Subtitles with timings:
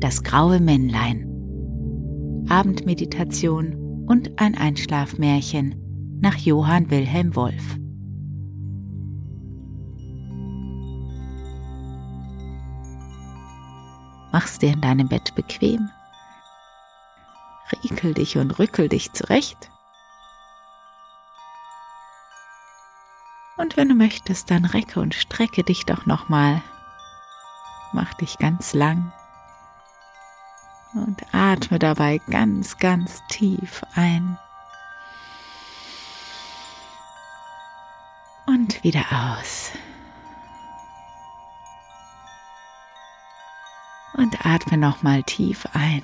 [0.00, 1.26] Das graue Männlein.
[2.48, 7.76] Abendmeditation und ein Einschlafmärchen nach Johann Wilhelm Wolf.
[14.32, 15.90] Mach's dir in deinem Bett bequem.
[17.84, 19.70] Riekel dich und rückel dich zurecht.
[23.58, 26.62] Und wenn du möchtest, dann recke und strecke dich doch nochmal.
[27.92, 29.12] Mach dich ganz lang
[30.94, 34.38] und atme dabei ganz, ganz tief ein.
[38.46, 39.70] Und wieder aus.
[44.14, 46.02] Und atme nochmal tief ein.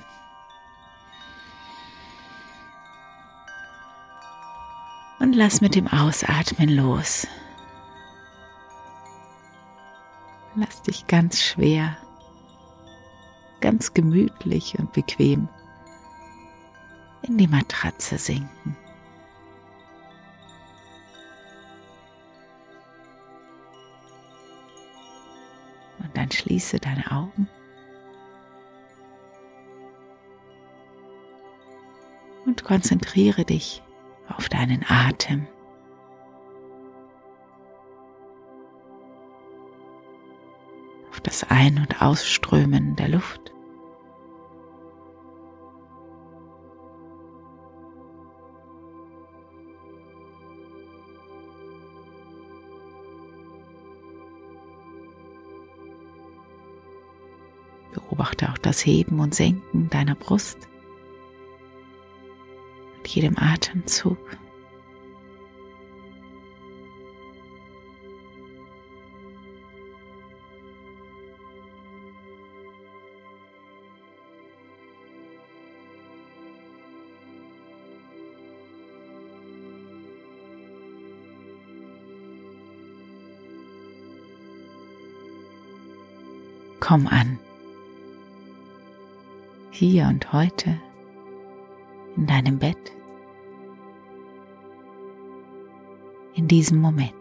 [5.19, 7.27] Und lass mit dem Ausatmen los.
[10.55, 11.97] Lass dich ganz schwer
[13.59, 15.47] ganz gemütlich und bequem
[17.23, 18.75] in die Matratze sinken.
[25.99, 27.49] Und dann schließe deine Augen.
[32.45, 33.83] Und konzentriere dich
[34.29, 35.47] auf deinen Atem.
[41.27, 43.51] Das Ein- und Ausströmen der Luft.
[57.91, 60.69] Beobachte auch das Heben und Senken deiner Brust
[62.99, 64.17] mit jedem Atemzug.
[86.79, 87.39] Komm an.
[89.71, 90.79] Hier und heute
[92.15, 92.77] in deinem Bett.
[96.35, 97.13] In diesem Moment.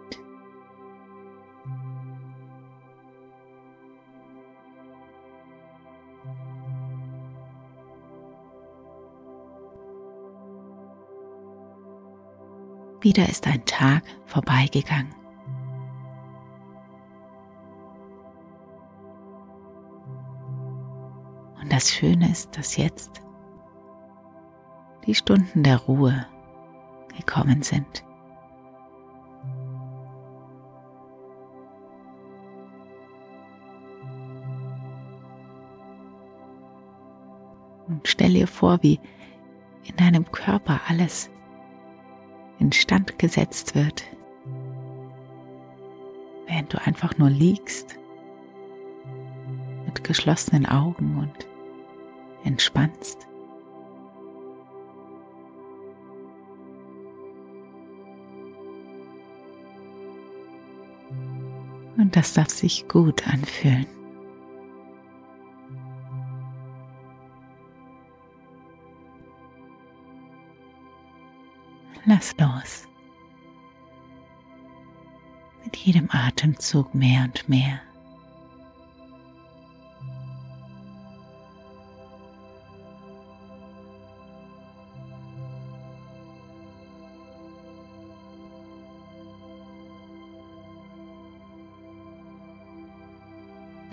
[13.00, 15.26] Wieder ist ein Tag vorbeigegangen.
[21.77, 23.21] Das Schöne ist, dass jetzt
[25.05, 26.27] die Stunden der Ruhe
[27.15, 28.03] gekommen sind.
[37.89, 38.99] Und stell dir vor, wie
[39.85, 41.29] in deinem Körper alles
[42.59, 44.03] instand gesetzt wird,
[46.47, 47.99] während du einfach nur liegst
[49.85, 51.47] mit geschlossenen Augen und
[52.47, 53.27] entspannst.
[61.99, 63.87] Und das darf sich gut anfühlen.
[72.05, 72.87] Lass los.
[75.65, 77.81] Mit jedem Atemzug mehr und mehr.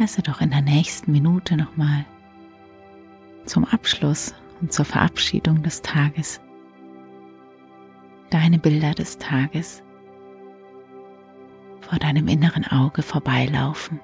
[0.03, 2.03] Lasse doch in der nächsten Minute nochmal
[3.45, 6.41] zum Abschluss und zur Verabschiedung des Tages
[8.29, 9.81] deine Bilder des Tages
[11.79, 14.01] vor deinem inneren Auge vorbeilaufen.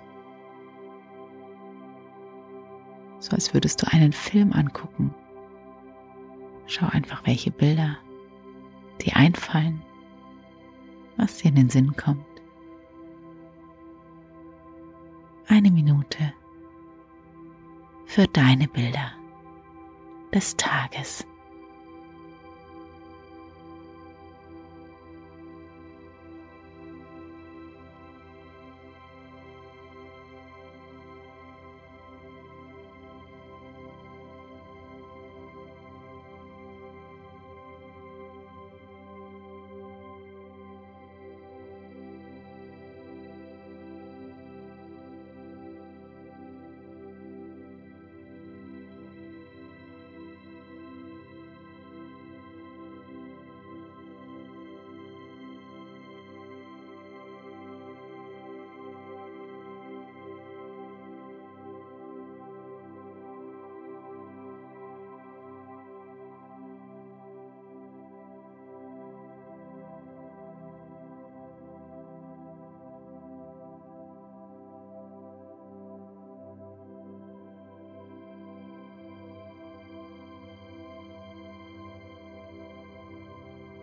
[3.19, 5.13] So als würdest du einen Film angucken.
[6.65, 7.97] Schau einfach, welche Bilder
[9.01, 9.81] dir einfallen,
[11.17, 12.28] was dir in den Sinn kommt.
[15.49, 16.33] Eine Minute
[18.05, 19.11] für deine Bilder
[20.33, 21.25] des Tages.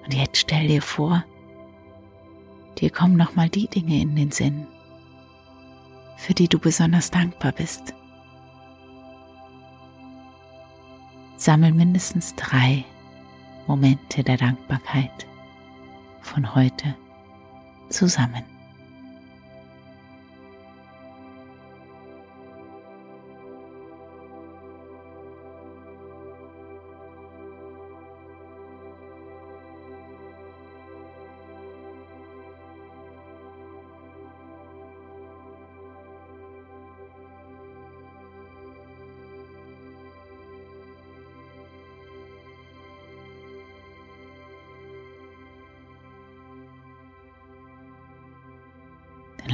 [0.07, 1.25] Und jetzt stell dir vor,
[2.79, 4.69] dir kommen nochmal die Dinge in den Sinn,
[6.17, 7.93] für die du besonders dankbar bist.
[11.37, 12.85] Sammel mindestens drei
[13.67, 15.27] Momente der Dankbarkeit
[16.21, 16.95] von heute
[17.89, 18.56] zusammen.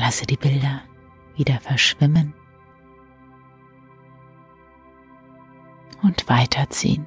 [0.02, 0.82] Lasse die Bilder
[1.37, 2.34] wieder verschwimmen
[6.02, 7.06] und weiterziehen.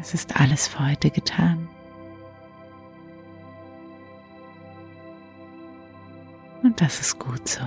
[0.00, 1.68] Es ist alles für heute getan.
[6.64, 7.60] Und das ist gut so.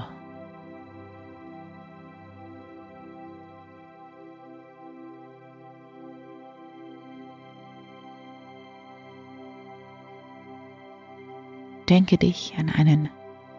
[11.90, 13.10] Denke dich an einen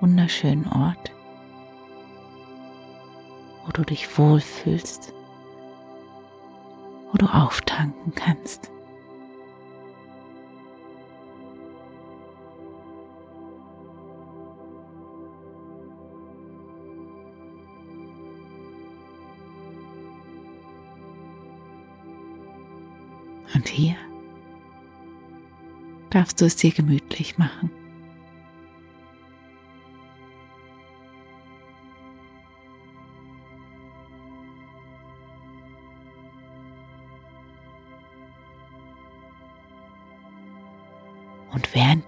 [0.00, 1.12] wunderschönen Ort,
[3.65, 5.12] wo du dich wohlfühlst,
[7.12, 8.71] wo du auftanken kannst.
[23.55, 23.97] Und hier
[26.11, 27.71] darfst du es dir gemütlich machen.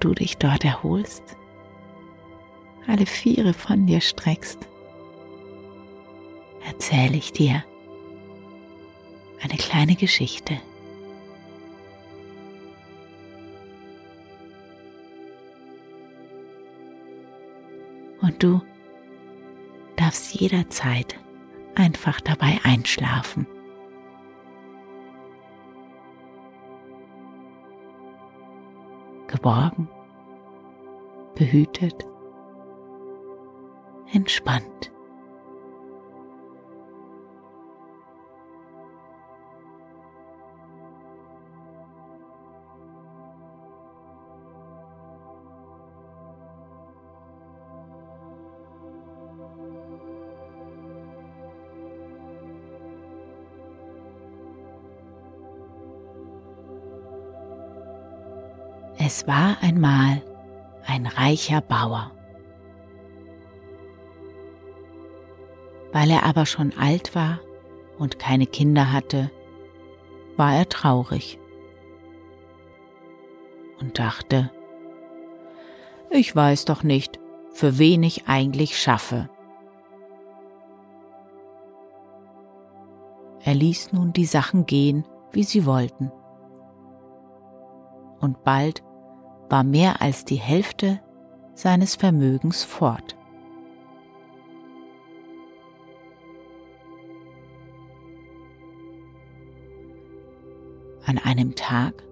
[0.01, 1.37] Du dich dort erholst,
[2.87, 4.69] alle Viere von dir streckst,
[6.67, 7.65] erzähle ich dir
[9.43, 10.59] eine kleine Geschichte.
[18.21, 18.61] Und du
[19.97, 21.19] darfst jederzeit
[21.75, 23.47] einfach dabei einschlafen.
[29.47, 29.89] Geborgen,
[31.37, 32.05] behütet,
[34.13, 34.91] entspannt.
[59.09, 60.21] Es war einmal
[60.85, 62.11] ein reicher Bauer.
[65.93, 67.39] Weil er aber schon alt war
[67.99, 69.31] und keine Kinder hatte,
[70.37, 71.39] war er traurig
[73.79, 74.51] und dachte,
[76.11, 77.21] ich weiß doch nicht,
[77.53, 79.31] für wen ich eigentlich schaffe.
[83.45, 86.11] Er ließ nun die Sachen gehen, wie sie wollten.
[88.19, 88.83] Und bald
[89.49, 91.01] war mehr als die Hälfte
[91.55, 93.17] seines Vermögens fort.
[101.05, 102.03] An einem Tag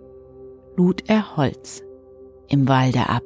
[0.77, 1.83] lud er Holz
[2.49, 3.25] im Walde ab.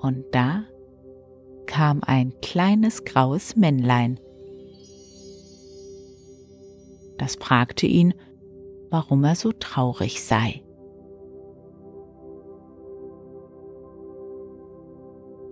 [0.00, 0.64] Und da
[1.66, 4.18] kam ein kleines graues Männlein.
[7.18, 8.14] Das fragte ihn,
[8.94, 10.62] warum er so traurig sei.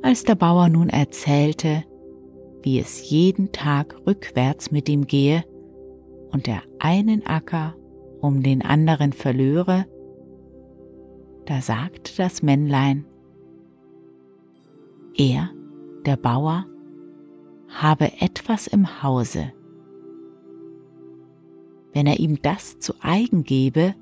[0.01, 1.83] Als der Bauer nun erzählte,
[2.63, 5.43] wie es jeden Tag rückwärts mit ihm gehe
[6.31, 7.75] und er einen Acker
[8.21, 9.87] um den anderen verlöre,
[11.47, 13.07] da sagte das Männlein,
[15.17, 15.51] er,
[16.07, 16.67] der Bauer,
[17.67, 19.53] habe etwas im Hause,
[21.93, 23.95] wenn er ihm das zu eigen gebe,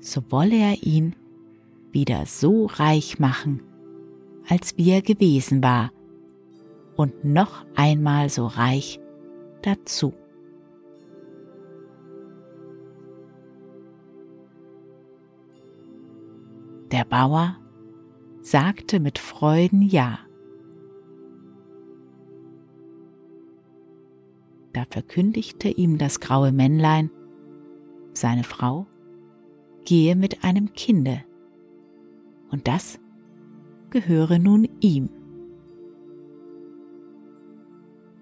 [0.00, 1.14] so wolle er ihn
[1.90, 3.62] wieder so reich machen,
[4.48, 5.90] als wie er gewesen war,
[6.96, 9.00] und noch einmal so reich
[9.62, 10.12] dazu.
[16.90, 17.56] Der Bauer
[18.40, 20.18] sagte mit Freuden Ja
[24.90, 27.10] verkündigte ihm das graue Männlein,
[28.12, 28.86] seine Frau
[29.84, 31.22] gehe mit einem Kinde,
[32.50, 32.98] und das
[33.90, 35.08] gehöre nun ihm.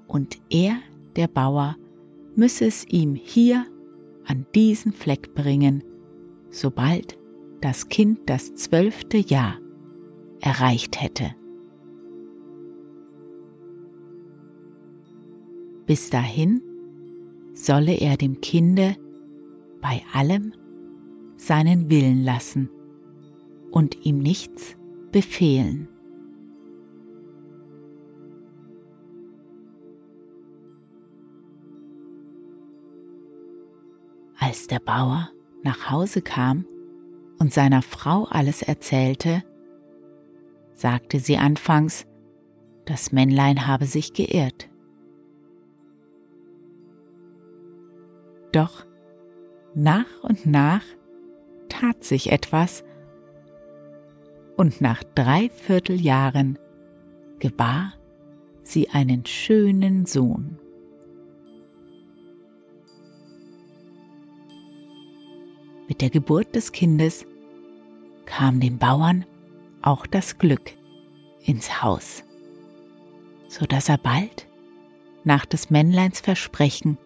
[0.06, 0.78] Und er,
[1.16, 1.76] der Bauer,
[2.34, 3.66] müsse es ihm hier
[4.24, 5.82] an diesen Fleck bringen,
[6.50, 7.18] sobald
[7.60, 9.58] das Kind das zwölfte Jahr
[10.40, 11.34] erreicht hätte.
[15.86, 16.60] Bis dahin
[17.54, 18.96] solle er dem Kinde
[19.80, 20.52] bei allem
[21.36, 22.70] seinen Willen lassen
[23.70, 24.76] und ihm nichts
[25.12, 25.88] befehlen.
[34.38, 35.30] Als der Bauer
[35.62, 36.66] nach Hause kam
[37.38, 39.42] und seiner Frau alles erzählte,
[40.74, 42.06] sagte sie anfangs,
[42.84, 44.68] das Männlein habe sich geirrt.
[48.56, 48.86] Doch
[49.74, 50.80] nach und nach
[51.68, 52.84] tat sich etwas
[54.56, 56.58] und nach drei Vierteljahren
[57.38, 57.92] gebar
[58.62, 60.58] sie einen schönen Sohn.
[65.86, 67.26] Mit der Geburt des Kindes
[68.24, 69.26] kam den Bauern
[69.82, 70.72] auch das Glück
[71.44, 72.24] ins Haus,
[73.50, 74.48] so dass er bald
[75.24, 76.96] nach des Männleins Versprechen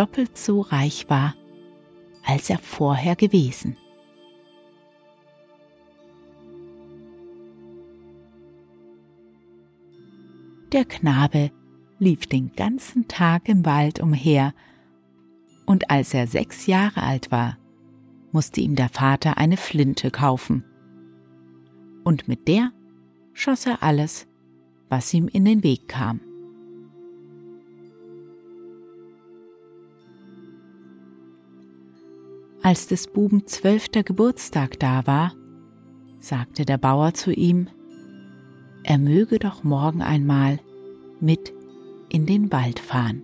[0.00, 1.34] doppelt so reich war,
[2.24, 3.76] als er vorher gewesen.
[10.72, 11.50] Der Knabe
[11.98, 14.54] lief den ganzen Tag im Wald umher,
[15.66, 17.58] und als er sechs Jahre alt war,
[18.32, 20.64] musste ihm der Vater eine Flinte kaufen.
[22.04, 22.72] Und mit der
[23.34, 24.26] schoss er alles,
[24.88, 26.20] was ihm in den Weg kam.
[32.62, 35.34] Als des Buben zwölfter Geburtstag da war,
[36.20, 37.68] sagte der Bauer zu ihm,
[38.84, 40.58] er möge doch morgen einmal
[41.20, 41.54] mit
[42.10, 43.22] in den Wald fahren.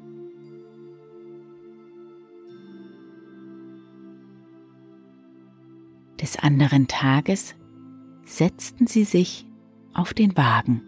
[6.20, 7.54] Des anderen Tages
[8.24, 9.46] setzten sie sich
[9.92, 10.82] auf den Wagen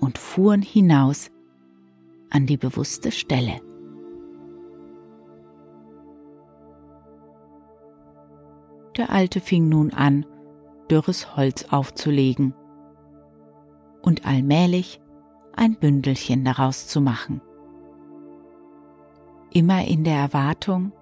[0.00, 1.30] und fuhren hinaus
[2.30, 3.60] an die bewusste Stelle.
[8.98, 10.26] Der Alte fing nun an,
[10.90, 12.52] dürres Holz aufzulegen
[14.02, 15.00] und allmählich
[15.54, 17.40] ein Bündelchen daraus zu machen.
[19.52, 20.92] Immer in der Erwartung,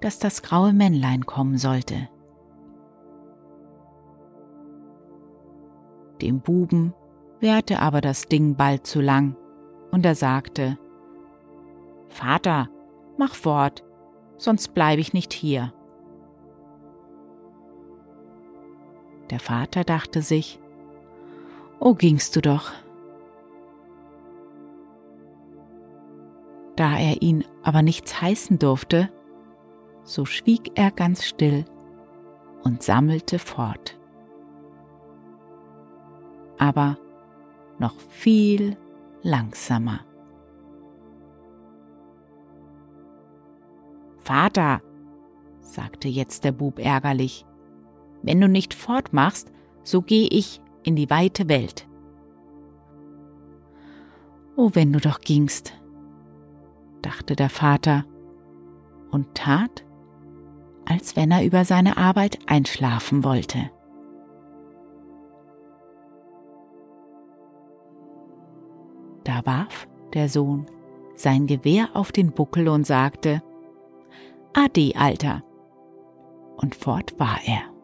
[0.00, 2.08] dass das graue Männlein kommen sollte.
[6.20, 6.94] Dem Buben
[7.38, 9.36] währte aber das Ding bald zu lang,
[9.92, 10.78] und er sagte
[12.08, 12.68] Vater,
[13.18, 13.84] mach fort,
[14.36, 15.72] sonst bleibe ich nicht hier.
[19.36, 20.58] Der Vater dachte sich,
[21.78, 22.72] Oh gingst du doch.
[26.74, 29.10] Da er ihn aber nichts heißen durfte,
[30.04, 31.66] so schwieg er ganz still
[32.64, 33.98] und sammelte fort.
[36.56, 36.96] Aber
[37.78, 38.78] noch viel
[39.20, 40.00] langsamer.
[44.16, 44.80] Vater,
[45.60, 47.44] sagte jetzt der Bub ärgerlich,
[48.26, 49.50] wenn du nicht fortmachst,
[49.84, 51.88] so gehe ich in die weite Welt.
[54.56, 55.74] Oh, wenn du doch gingst,
[57.02, 58.04] dachte der Vater
[59.10, 59.84] und tat,
[60.84, 63.70] als wenn er über seine Arbeit einschlafen wollte.
[69.24, 70.66] Da warf der Sohn
[71.14, 73.42] sein Gewehr auf den Buckel und sagte,
[74.52, 75.42] Ade, Alter.
[76.56, 77.75] Und fort war er.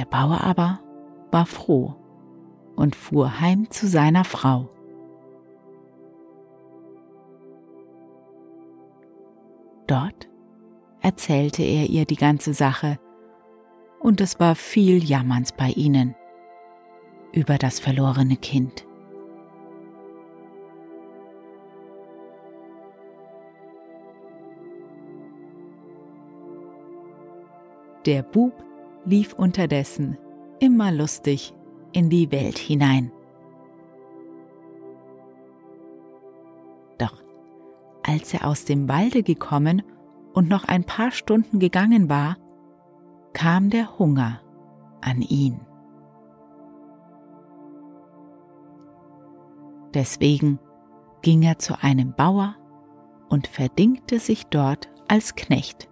[0.00, 0.80] Der Bauer aber
[1.30, 1.94] war froh
[2.74, 4.70] und fuhr heim zu seiner Frau.
[9.86, 10.30] Dort
[11.02, 12.98] erzählte er ihr die ganze Sache,
[14.00, 16.14] und es war viel Jammerns bei ihnen
[17.32, 18.86] über das verlorene Kind.
[28.06, 28.69] Der Bub
[29.04, 30.18] lief unterdessen
[30.58, 31.54] immer lustig
[31.92, 33.10] in die Welt hinein.
[36.98, 37.22] Doch
[38.02, 39.82] als er aus dem Walde gekommen
[40.32, 42.36] und noch ein paar Stunden gegangen war,
[43.32, 44.40] kam der Hunger
[45.00, 45.60] an ihn.
[49.94, 50.58] Deswegen
[51.22, 52.56] ging er zu einem Bauer
[53.28, 55.89] und verdingte sich dort als Knecht.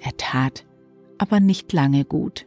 [0.00, 0.66] Er tat
[1.18, 2.46] aber nicht lange gut.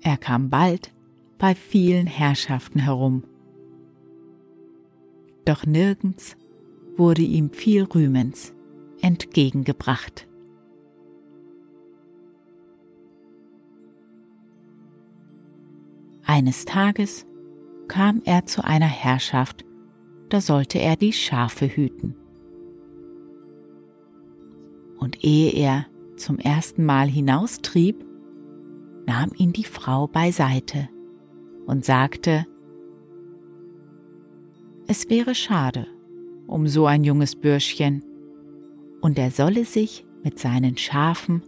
[0.00, 0.92] Er kam bald
[1.38, 3.24] bei vielen Herrschaften herum.
[5.44, 6.36] Doch nirgends
[6.96, 8.54] wurde ihm viel Rühmens
[9.00, 10.28] entgegengebracht.
[16.24, 17.26] Eines Tages
[17.88, 19.64] kam er zu einer Herrschaft,
[20.30, 22.21] da sollte er die Schafe hüten.
[25.02, 28.06] Und ehe er zum ersten Mal hinaustrieb,
[29.04, 30.88] nahm ihn die Frau beiseite
[31.66, 32.46] und sagte,
[34.86, 35.88] es wäre schade
[36.46, 38.04] um so ein junges Bürschchen,
[39.00, 41.42] und er solle sich mit seinen Schafen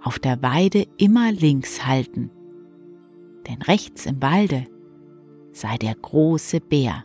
[0.00, 2.30] auf der Weide immer links halten,
[3.48, 4.66] denn rechts im Walde
[5.50, 7.04] sei der große Bär,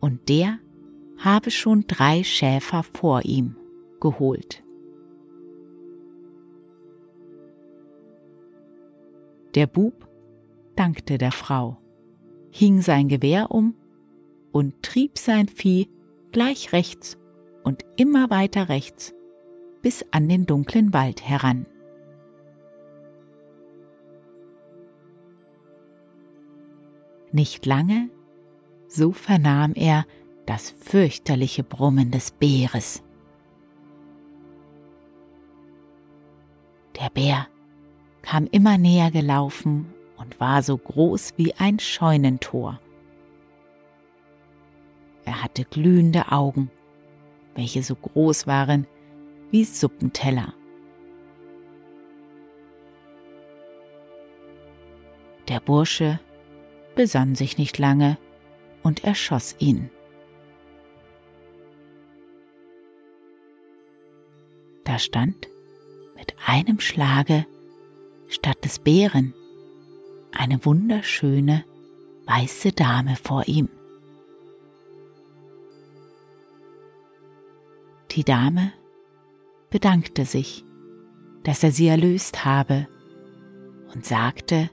[0.00, 0.58] und der
[1.18, 3.56] habe schon drei Schäfer vor ihm
[4.04, 4.62] geholt.
[9.54, 10.06] Der Bub
[10.76, 11.78] dankte der Frau,
[12.50, 13.74] hing sein Gewehr um
[14.52, 15.88] und trieb sein Vieh
[16.32, 17.16] gleich rechts
[17.62, 19.14] und immer weiter rechts
[19.80, 21.64] bis an den dunklen Wald heran.
[27.32, 28.10] Nicht lange,
[28.86, 30.04] so vernahm er
[30.44, 33.03] das fürchterliche Brummen des Bäres.
[37.00, 37.48] Der Bär
[38.22, 42.80] kam immer näher gelaufen und war so groß wie ein Scheunentor.
[45.24, 46.70] Er hatte glühende Augen,
[47.54, 48.86] welche so groß waren
[49.50, 50.54] wie Suppenteller.
[55.48, 56.20] Der Bursche
[56.94, 58.18] besann sich nicht lange
[58.82, 59.90] und erschoss ihn.
[64.84, 65.48] Da stand
[66.16, 67.46] mit einem Schlage
[68.28, 69.34] statt des Bären
[70.32, 71.64] eine wunderschöne
[72.26, 73.68] weiße Dame vor ihm.
[78.10, 78.72] Die Dame
[79.70, 80.64] bedankte sich,
[81.42, 82.86] dass er sie erlöst habe
[83.92, 84.70] und sagte,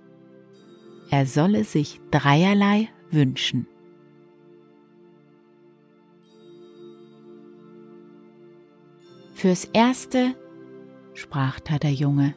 [1.09, 3.67] er solle sich dreierlei wünschen.
[9.33, 10.35] Fürs Erste,
[11.21, 12.33] sprach da der Junge,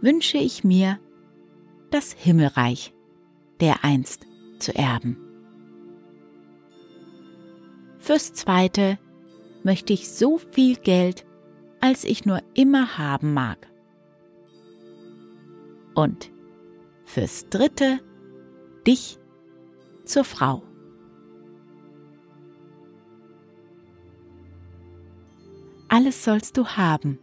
[0.00, 0.98] wünsche ich mir,
[1.90, 2.94] das Himmelreich
[3.60, 4.26] dereinst
[4.58, 5.18] zu erben.
[7.98, 8.98] Fürs Zweite
[9.64, 11.26] möchte ich so viel Geld,
[11.80, 13.66] als ich nur immer haben mag.
[15.94, 16.30] Und
[17.04, 17.98] fürs Dritte
[18.86, 19.18] dich
[20.04, 20.62] zur Frau.
[25.88, 27.18] Alles sollst du haben,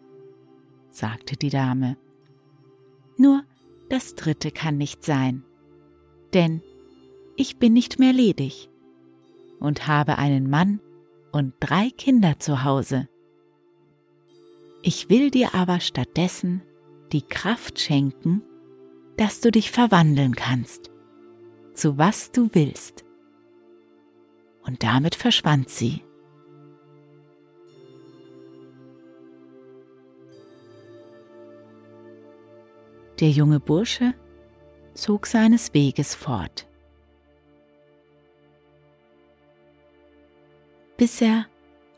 [0.93, 1.97] sagte die Dame.
[3.17, 3.43] Nur
[3.89, 5.43] das dritte kann nicht sein,
[6.33, 6.61] denn
[7.35, 8.69] ich bin nicht mehr ledig
[9.59, 10.79] und habe einen Mann
[11.31, 13.07] und drei Kinder zu Hause.
[14.81, 16.61] Ich will dir aber stattdessen
[17.11, 18.43] die Kraft schenken,
[19.17, 20.91] dass du dich verwandeln kannst,
[21.73, 23.05] zu was du willst.
[24.63, 26.03] Und damit verschwand sie.
[33.19, 34.13] Der junge Bursche
[34.93, 36.67] zog seines Weges fort,
[40.97, 41.45] bis er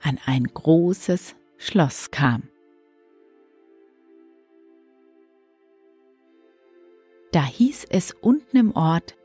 [0.01, 2.43] an ein großes Schloss kam.
[7.31, 9.15] Da hieß es unten im Ort,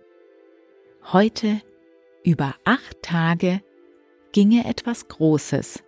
[1.12, 1.60] heute
[2.24, 3.62] über acht Tage
[4.32, 5.82] ginge etwas Großes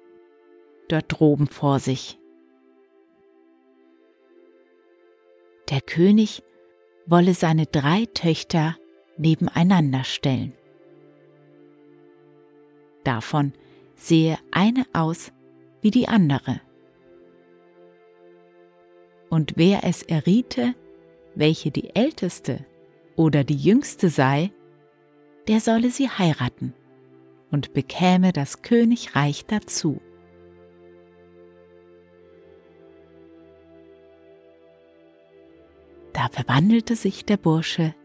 [0.88, 2.18] dort droben vor sich.
[5.70, 6.42] Der König
[7.06, 8.76] wolle seine drei Töchter
[9.16, 10.54] nebeneinander stellen.
[13.04, 13.52] Davon
[13.94, 15.32] sehe eine aus
[15.80, 16.60] wie die andere.
[19.28, 20.74] Und wer es erriete,
[21.34, 22.64] welche die älteste
[23.16, 24.52] oder die jüngste sei,
[25.48, 26.74] der solle sie heiraten
[27.50, 30.00] und bekäme das Königreich dazu.
[36.22, 37.96] Da verwandelte sich der Bursche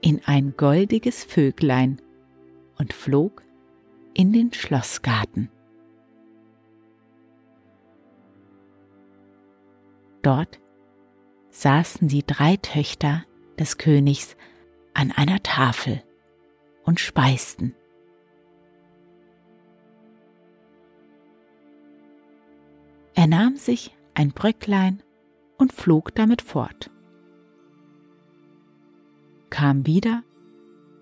[0.00, 2.02] in ein goldiges Vöglein
[2.78, 3.44] und flog
[4.12, 5.52] in den Schlossgarten.
[10.22, 10.60] Dort
[11.50, 13.24] saßen die drei Töchter
[13.56, 14.36] des Königs
[14.92, 16.02] an einer Tafel
[16.82, 17.76] und speisten.
[23.14, 25.04] Er nahm sich ein Bröcklein
[25.56, 26.90] und flog damit fort,
[29.50, 30.22] kam wieder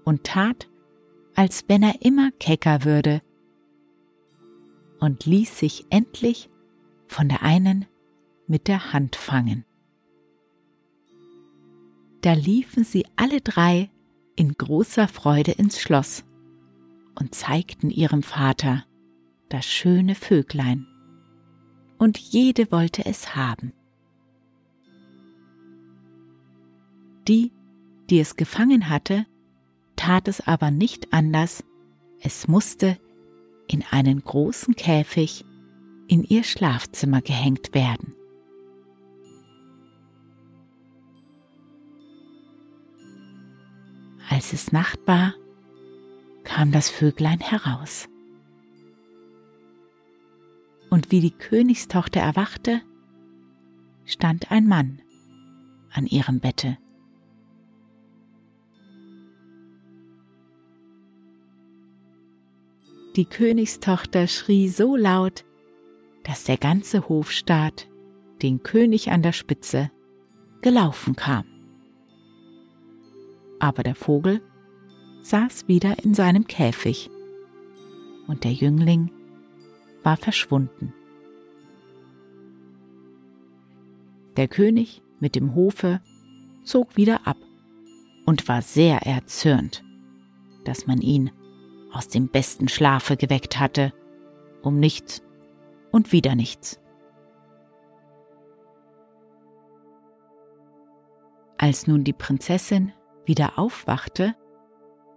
[0.04, 0.68] und tat,
[1.34, 3.22] als wenn er immer kecker würde,
[5.00, 6.50] und ließ sich endlich
[7.06, 7.86] von der einen
[8.48, 9.64] mit der Hand fangen.
[12.22, 13.90] Da liefen sie alle drei
[14.34, 16.24] in großer Freude ins Schloss
[17.14, 18.84] und zeigten ihrem Vater
[19.48, 20.86] das schöne Vöglein,
[21.98, 23.72] und jede wollte es haben.
[27.26, 27.52] Die,
[28.10, 29.26] die es gefangen hatte,
[29.96, 31.64] tat es aber nicht anders,
[32.20, 32.98] es musste
[33.68, 35.44] in einen großen Käfig
[36.08, 38.14] in ihr Schlafzimmer gehängt werden.
[44.30, 45.34] Als es Nacht war,
[46.44, 48.08] kam das Vöglein heraus.
[50.90, 52.80] Und wie die Königstochter erwachte,
[54.06, 55.02] stand ein Mann
[55.92, 56.78] an ihrem Bette.
[63.18, 65.44] Die Königstochter schrie so laut,
[66.24, 67.86] dass der ganze Hofstaat,
[68.40, 69.90] den König an der Spitze,
[70.62, 71.44] gelaufen kam
[73.58, 74.40] aber der Vogel
[75.22, 77.10] saß wieder in seinem Käfig
[78.26, 79.10] und der Jüngling
[80.02, 80.94] war verschwunden.
[84.36, 86.00] Der König mit dem Hofe
[86.62, 87.38] zog wieder ab
[88.24, 89.82] und war sehr erzürnt,
[90.64, 91.30] dass man ihn
[91.92, 93.92] aus dem besten Schlafe geweckt hatte,
[94.62, 95.22] um nichts
[95.90, 96.80] und wieder nichts.
[101.56, 102.92] Als nun die Prinzessin
[103.24, 104.34] wieder aufwachte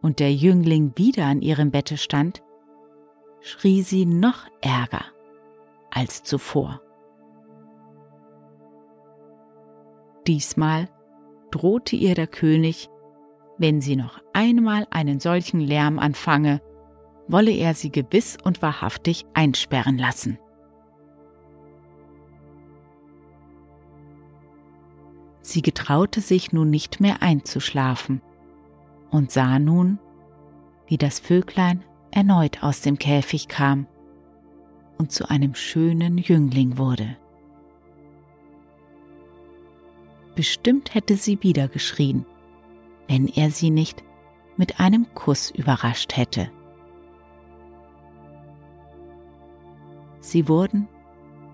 [0.02, 2.42] und der Jüngling wieder an ihrem Bette stand,
[3.42, 5.06] schrie sie noch ärger
[5.92, 6.82] als zuvor.
[10.28, 10.90] Diesmal
[11.52, 12.90] drohte ihr der König,
[13.62, 16.62] wenn sie noch einmal einen solchen Lärm anfange,
[17.28, 20.40] wolle er sie gewiss und wahrhaftig einsperren lassen.
[25.44, 28.22] Sie getraute sich nun nicht mehr einzuschlafen
[29.12, 30.00] und sah nun,
[30.88, 33.86] wie das Vöglein erneut aus dem Käfig kam
[34.98, 37.16] und zu einem schönen Jüngling wurde.
[40.36, 42.26] Bestimmt hätte sie wieder geschrien,
[43.12, 44.06] wenn er sie nicht
[44.56, 46.50] mit einem Kuss überrascht hätte.
[50.22, 50.88] Sie wurden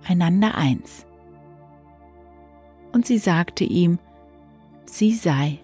[0.07, 1.07] einander eins
[2.93, 3.97] und sie sagte ihm,
[4.85, 5.57] sie sei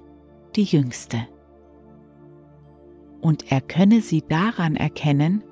[0.56, 1.28] die Jüngste.
[3.22, 5.44] Und er könne sie daran erkennen,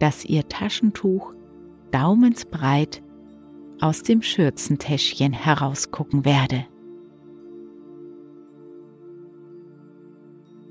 [0.00, 1.32] dass ihr Taschentuch
[1.92, 3.02] daumensbreit
[3.80, 6.66] aus dem Schürzentäschchen herausgucken werde.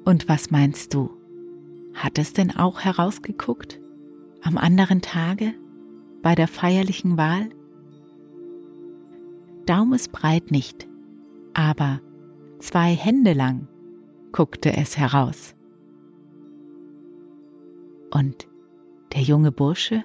[0.05, 1.11] Und was meinst du?
[1.93, 3.79] Hat es denn auch herausgeguckt?
[4.41, 5.53] Am anderen Tage?
[6.21, 7.49] Bei der feierlichen Wahl?
[9.65, 10.87] daumesbreit nicht,
[11.53, 12.01] aber
[12.59, 13.67] zwei Hände lang
[14.31, 15.55] guckte es heraus.
[18.11, 18.47] Und
[19.13, 20.03] der junge Bursche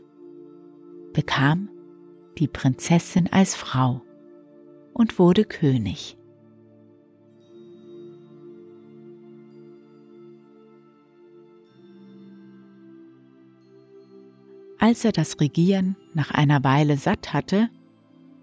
[1.12, 1.68] bekam
[2.38, 4.02] die Prinzessin als Frau
[4.92, 6.16] und wurde König.
[14.86, 17.70] Als er das Regieren nach einer Weile satt hatte,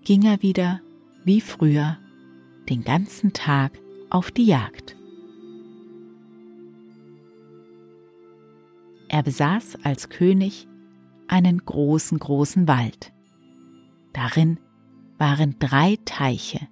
[0.04, 0.82] ging er wieder
[1.24, 1.98] wie früher
[2.68, 3.80] den ganzen Tag
[4.10, 4.98] auf die Jagd.
[9.08, 10.68] Er besaß als König
[11.30, 13.14] einen großen, großen Wald.
[14.12, 14.60] Darin
[15.18, 16.68] waren drei Teiche.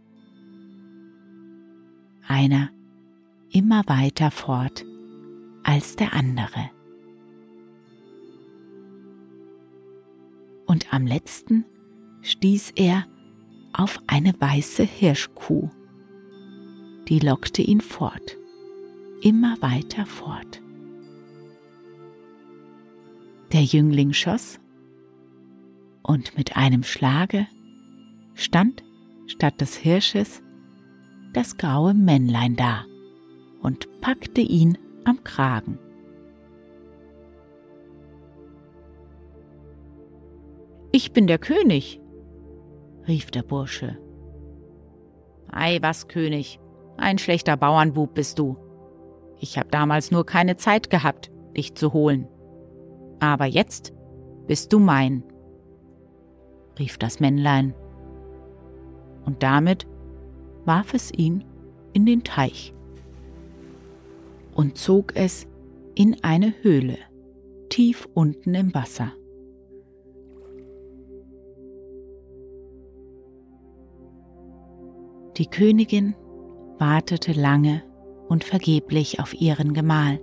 [2.27, 2.71] Einer
[3.53, 4.83] immer weiter fort
[5.63, 6.71] als der andere.
[10.71, 11.65] Und am letzten
[12.21, 13.05] stieß er
[13.73, 15.69] auf eine weiße Hirschkuh.
[17.09, 18.37] Die lockte ihn fort,
[19.21, 20.61] immer weiter fort.
[23.51, 24.61] Der Jüngling schoss
[26.03, 27.47] und mit einem Schlage
[28.33, 28.81] stand
[29.27, 30.41] statt des Hirsches
[31.33, 32.85] das graue Männlein da
[33.61, 35.77] und packte ihn am Kragen.
[40.93, 42.01] Ich bin der König,
[43.07, 43.97] rief der Bursche
[45.49, 46.59] Ei, was, König,
[46.97, 48.57] ein schlechter Bauernbub bist du.
[49.39, 52.27] Ich habe damals nur keine Zeit gehabt, dich zu holen.
[53.19, 53.93] Aber jetzt
[54.47, 55.23] bist du mein,
[56.77, 57.73] rief das Männlein.
[59.25, 59.87] Und damit
[60.65, 61.45] warf es ihn
[61.93, 62.73] in den Teich
[64.53, 65.47] und zog es
[65.95, 66.97] in eine Höhle
[67.69, 69.13] tief unten im Wasser.
[75.37, 76.15] Die Königin
[76.77, 77.83] wartete lange
[78.27, 80.19] und vergeblich auf ihren Gemahl.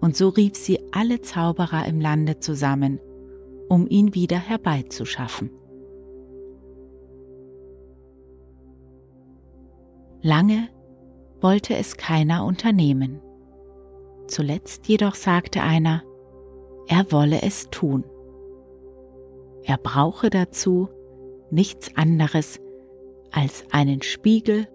[0.00, 3.00] Und so rief sie alle Zauberer im Lande zusammen,
[3.68, 5.50] um ihn wieder herbeizuschaffen.
[10.20, 10.68] Lange
[11.40, 13.20] wollte es keiner unternehmen.
[14.26, 16.02] Zuletzt jedoch sagte einer,
[16.86, 18.04] er wolle es tun.
[19.62, 20.88] Er brauche dazu
[21.50, 22.60] nichts anderes
[23.30, 24.66] als einen Spiegel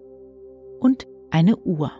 [0.80, 1.90] und eine Uhr.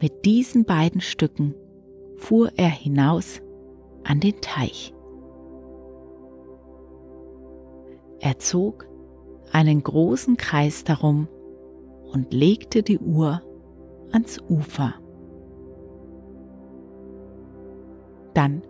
[0.00, 1.54] Mit diesen beiden Stücken
[2.16, 3.40] fuhr er hinaus
[4.04, 4.94] an den Teich.
[8.20, 8.86] Er zog
[9.52, 11.28] einen großen Kreis darum
[12.12, 13.42] und legte die Uhr
[14.12, 14.94] ans Ufer.
[18.34, 18.62] Dann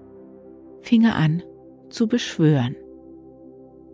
[0.80, 1.42] fing er an
[1.90, 2.76] zu beschwören,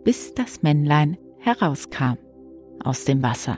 [0.03, 2.17] bis das Männlein herauskam
[2.83, 3.57] aus dem Wasser.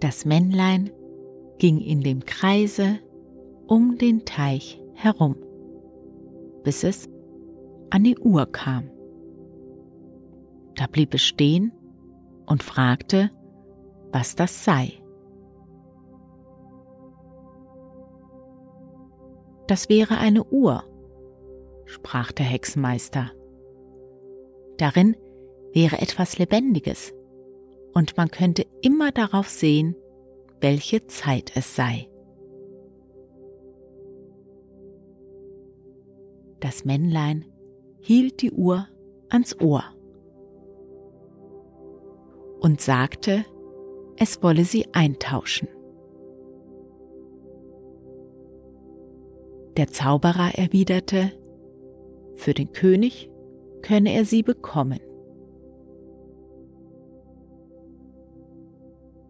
[0.00, 0.90] Das Männlein
[1.58, 2.98] ging in dem Kreise
[3.66, 5.36] um den Teich herum,
[6.64, 7.08] bis es
[7.90, 8.90] an die Uhr kam.
[10.76, 11.72] Da blieb es stehen
[12.46, 13.30] und fragte,
[14.12, 14.99] was das sei.
[19.70, 20.82] Das wäre eine Uhr,
[21.84, 23.30] sprach der Hexenmeister.
[24.78, 25.16] Darin
[25.72, 27.14] wäre etwas Lebendiges,
[27.94, 29.94] und man könnte immer darauf sehen,
[30.60, 32.10] welche Zeit es sei.
[36.58, 37.44] Das Männlein
[38.00, 38.88] hielt die Uhr
[39.28, 39.84] ans Ohr
[42.58, 43.44] und sagte,
[44.16, 45.68] es wolle sie eintauschen.
[49.80, 51.32] Der Zauberer erwiderte,
[52.34, 53.30] für den König
[53.80, 55.00] könne er sie bekommen.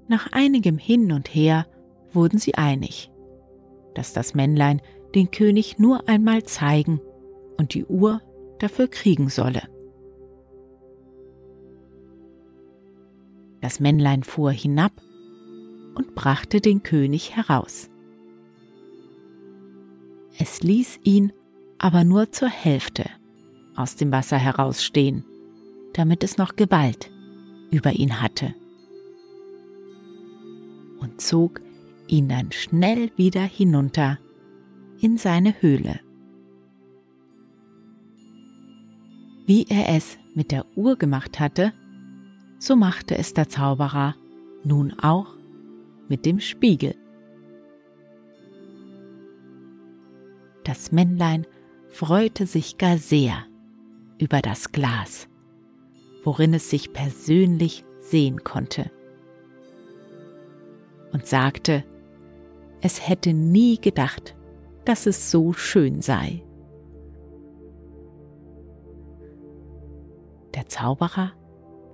[0.08, 1.68] Nach einigem Hin und Her
[2.12, 3.12] wurden sie einig,
[3.94, 4.82] dass das Männlein
[5.14, 7.00] den König nur einmal zeigen
[7.56, 8.20] und die Uhr
[8.58, 9.62] dafür kriegen solle.
[13.60, 15.00] Das Männlein fuhr hinab
[15.94, 17.89] und brachte den König heraus.
[20.42, 21.34] Es ließ ihn
[21.76, 23.04] aber nur zur Hälfte
[23.76, 25.22] aus dem Wasser herausstehen,
[25.92, 27.10] damit es noch Gewalt
[27.70, 28.54] über ihn hatte,
[30.98, 31.60] und zog
[32.08, 34.18] ihn dann schnell wieder hinunter
[34.98, 36.00] in seine Höhle.
[39.44, 41.74] Wie er es mit der Uhr gemacht hatte,
[42.58, 44.14] so machte es der Zauberer
[44.64, 45.34] nun auch
[46.08, 46.94] mit dem Spiegel.
[50.64, 51.46] Das Männlein
[51.88, 53.44] freute sich gar sehr
[54.18, 55.28] über das Glas,
[56.24, 58.90] worin es sich persönlich sehen konnte,
[61.12, 61.84] und sagte,
[62.82, 64.36] es hätte nie gedacht,
[64.84, 66.42] dass es so schön sei.
[70.54, 71.32] Der Zauberer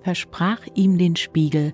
[0.02, 1.72] versprach ihm den Spiegel,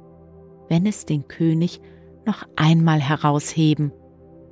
[0.68, 1.80] wenn es den König
[2.24, 3.92] noch einmal herausheben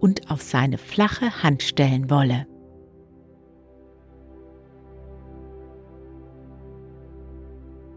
[0.00, 2.46] und auf seine flache Hand stellen wolle.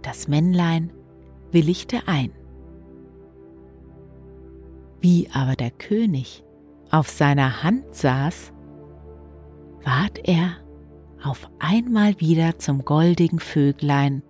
[0.01, 0.91] Das Männlein
[1.51, 2.31] willigte ein.
[4.99, 6.43] Wie aber der König
[6.91, 8.53] auf seiner Hand saß,
[9.83, 10.57] ward er
[11.23, 14.23] auf einmal wieder zum goldigen Vöglein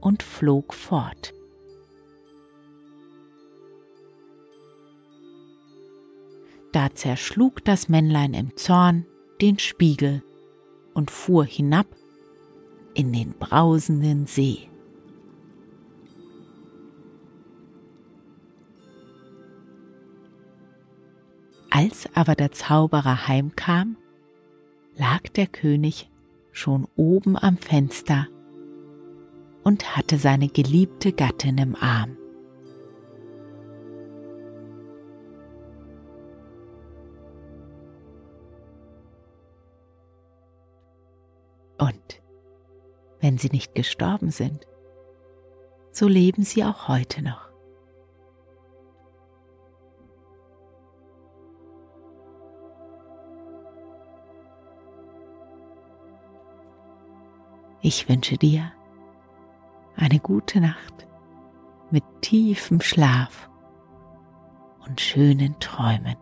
[0.00, 1.34] und flog fort.
[6.72, 9.06] Da zerschlug das Männlein im Zorn
[9.40, 10.22] den Spiegel
[10.94, 11.86] und fuhr hinab
[12.94, 14.68] in den brausenden See.
[21.70, 23.96] Als aber der Zauberer heimkam,
[24.96, 26.10] lag der König
[26.50, 28.26] schon oben am Fenster
[29.62, 32.17] und hatte seine geliebte Gattin im Arm.
[41.78, 42.20] Und
[43.20, 44.66] wenn sie nicht gestorben sind,
[45.92, 47.48] so leben sie auch heute noch.
[57.80, 58.72] Ich wünsche dir
[59.96, 61.06] eine gute Nacht
[61.90, 63.48] mit tiefem Schlaf
[64.86, 66.16] und schönen Träumen.